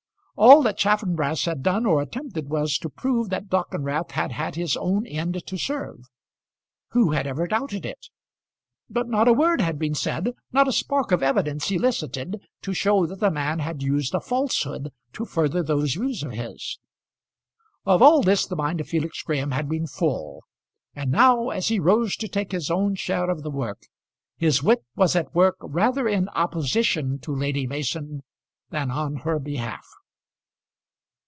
[0.37, 4.75] All that Chaffanbrass had done or attempted was to prove that Dockwrath had had his
[4.75, 6.09] own end to serve.
[6.93, 8.07] Who had ever doubted it?
[8.89, 13.05] But not a word had been said, not a spark of evidence elicited, to show
[13.05, 16.79] that the man had used a falsehood to further those views of his.
[17.85, 20.41] Of all this the mind of Felix Graham had been full;
[20.95, 23.83] and now, as he rose to take his own share of the work,
[24.37, 28.23] his wit was at work rather in opposition to Lady Mason
[28.71, 29.85] than on her behalf.